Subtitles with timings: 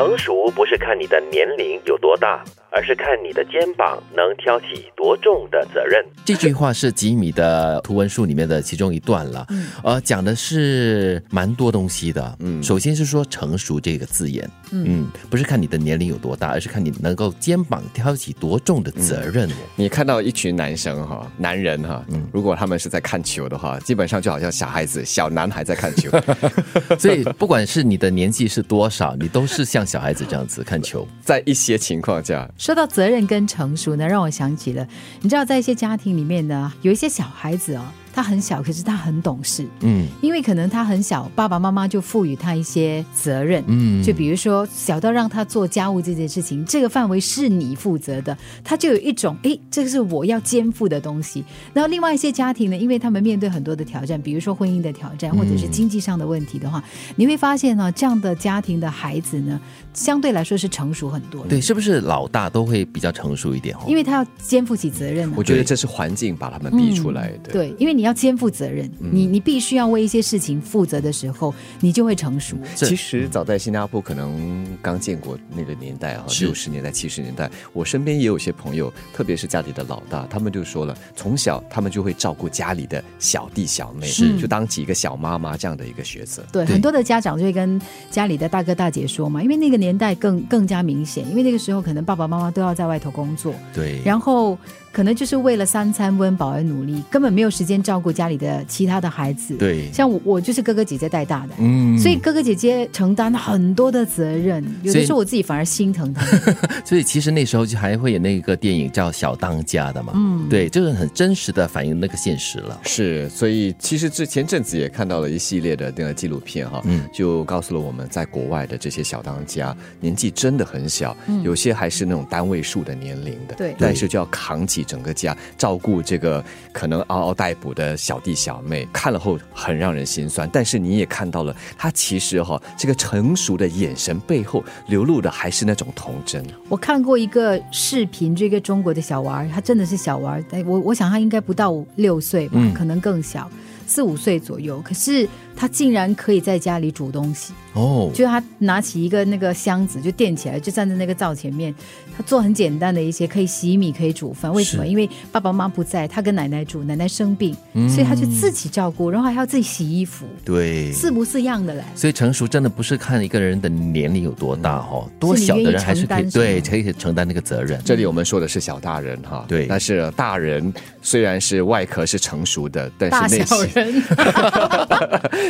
[0.00, 6.04] 成熟不是看你的年龄有多大，而是看你的肩膀能挑起多重的责任。
[6.24, 9.46] 这句话是吉米的图文书里面的其中一段了，
[9.82, 12.36] 呃，讲的是蛮多东西的。
[12.40, 19.48] 嗯，首先是说成熟这个字眼，嗯，不是看你的年龄有多大，而是看你能够肩膀挑起多重的责任。
[19.76, 26.10] 你看到一群男生哈，男人哈，嗯，如果他们是在看球的话，基本上就好像小孩子、小男孩在看球。
[26.98, 31.06] 所以不管是你的年纪是多少，你都是像小孩子这样子看球。
[31.24, 34.86] 在一些情况下，说到责任跟成熟呢，让我想起了，
[35.22, 37.82] 你知道，在一些家庭里面呢，有一些小孩子哦。
[38.12, 39.66] 他很小，可是他很懂事。
[39.80, 43.62] 嗯，因为可能他很小，爸爸妈妈就赋予他一些责任。
[43.66, 51.44] 嗯，就比如说小到让他做家务这件事情，这个范围是你负责的，他就有一种哎，这个是我要肩负的东西。
[51.72, 56.82] 然后另外一些家庭呢，因为他们面对很多的挑战，比如说婚姻的挑战，或者是经济上的问题的话，
[57.16, 59.60] 你会发现呢，这样的家庭的孩子呢，
[59.94, 61.44] 相对来说是成熟很多。
[61.46, 63.76] 对，是不是老大都会比较成熟一点？
[63.86, 65.30] 因为他要肩负起责任。
[65.36, 67.52] 我觉得这是环境把他们逼出来的。
[67.52, 72.56] 对，因为你要肩负责任，你你必须要为一些事情负责的时候，你就会成熟。
[72.74, 86.44] 其实早在新加坡可能刚建国那个年代啊，六十年代、七十年代，我身边也有些朋友，特别是家里的老大，他们就说了，从小他们就会照顾家里的小弟小妹，是就当起一个小妈妈这样的一个角色。
[86.52, 94.58] 对，很多的家长就会跟家里的大哥大姐说嘛，因为那个年代更更加明显，因为那个时候可能爸爸妈妈都要在外头工作，对，然后。
[94.92, 99.54] 可能就是为了三餐温饱而努力，根本没有时间照顾家里的其他的孩子。
[99.56, 106.24] 对，像我，我就是哥哥姐姐带大的，嗯，所以哥哥姐姐承担很多的责任，有的时候我自己反而心疼他。
[106.84, 112.80] 所以其实那时候就还会有那个电影叫《小当家》的嘛，嗯，对，就是很真实的反映那个现实了。
[112.82, 124.79] 是，所以其实之前阵子也看到了一系列的那个纪录片哈，嗯，就告诉了我们在国外的这些小当家年纪真的很小，有些还是那种单位数的年龄的，对，但是就要扛起。
[124.84, 130.48] 整个家照顾这个可能嗷嗷待哺的小弟小妹，看了后很让人心酸。
[130.52, 136.44] 但是你也看到了，他其实哈这个成熟的眼神背后流露的还是那种童真。
[136.68, 143.50] 我看过一个视频，这个中国的小娃儿，他真的是小娃儿，哎，我我想他应该不到六岁吧，可能更小，
[143.86, 144.80] 四五岁左右。
[144.82, 145.28] 可是。
[145.60, 148.10] 他竟然可以在家里煮东西哦！
[148.14, 151.72] 就他拿起一个那个箱子就垫起来，就站在那个灶前面，
[152.16, 154.50] 他做很简单的一些，可以洗米，可以煮饭。
[154.50, 154.86] 为什么？
[154.86, 157.54] 因为爸爸妈妈不在，他跟奶奶住，奶奶生病，
[157.90, 160.24] 所以他就自己照顾，然后还要自己洗衣服。
[160.46, 161.84] 对，是不是一样的嘞？
[161.94, 167.78] 所以成熟真的不是看一个人的年龄有多大哦，多小的人还是可以对可以承担那个责任。
[167.84, 170.72] 这里我们说的是小大人哈，对，但是大人
[171.02, 174.02] 虽然是外壳是成熟的，但是内心。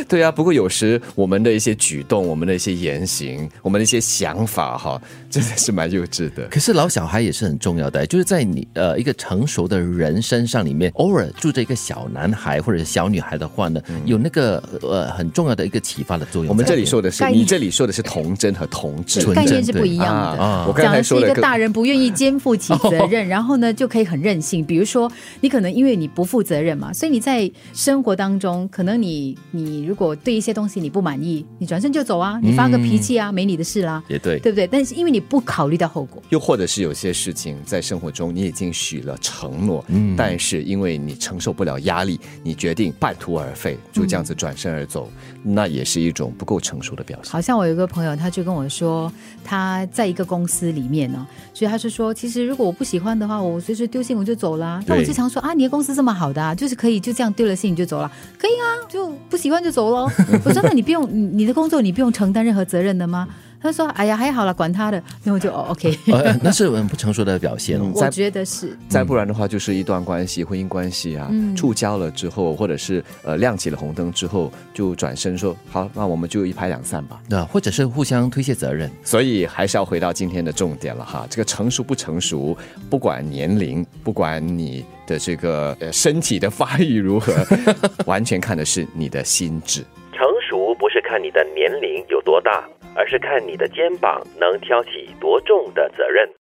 [0.09, 6.47] 对啊，不过有时我们的一些举动、我们的一些言行、我们的一些想法，哈， 真的是蛮幼稚的。
[6.49, 16.49] 可是老小孩也是很重要的，就是在你呃一个成熟的人身上里面，偶尔住着一个小男孩或者小女孩的话呢，有那个呃很重要的一个启发的作用。
[16.49, 20.65] 我们这里说的是，你这里说的是童真和童稚，概念是不一样的。
[20.67, 24.65] 我刚才说的是一个大人不愿意肩负起责任， 然后呢就可以很任性。
[24.65, 29.90] 比如说，你可能因为你不负责任嘛，所以你在生活当中，可能你你。
[29.91, 34.65] 如果对一些东西你不满意，你转身就走啊，你发个脾气啊，没你的事啦，也对，对不对？
[34.65, 45.11] 但是因为你不考虑到后果，又或者是有些事情在生活中你已经许了承诺，嗯，但是因为你承受不了压力，你决定半途而废，就这样子转身而走，
[45.43, 47.29] 那也是一种不够成熟的表现。
[47.33, 49.11] 好像我有一个朋友，他就跟我说，
[49.43, 54.81] 他在一个公司里面呢，所以他是说，其实如果我不喜欢的话，我随时丢信我就走了。
[54.87, 59.91] 那我经常说啊，你的公司这么好的，啊，就是可以就这样丢了信你就走了，可以啊，就不喜欢就走。
[59.95, 60.11] 了！
[60.45, 63.27] 我真的你不用，你的工作你不用承担任何责任的吗？
[63.61, 65.95] 他说：“哎呀，还好了，管他的。”那我就哦，OK，
[66.41, 67.79] 那是很不成熟的表现。
[67.93, 68.77] 我觉得是。
[68.89, 78.89] 再不然的话，就是一段关系，婚姻关系啊，触礁了之后，或者是呃亮起了红灯之后，就转身说：“好，那我们就一拍两散吧。”那或者是互相推卸责任。
[79.03, 82.57] 所以还是要回到今天的重点了哈，这个成熟不成熟，
[82.89, 87.33] 不管年龄，不管你的这个呃身体的发育如何，
[88.05, 89.85] 完全看的是你的心智。
[90.13, 92.63] 成熟不是看你的年龄有多大。
[92.95, 96.27] 而是看你的肩膀能挑起多重的责任。